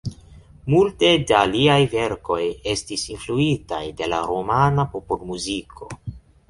[0.73, 2.39] Multe da liaj verkoj
[2.73, 5.95] estis influitaj de la rumana popolmuziko.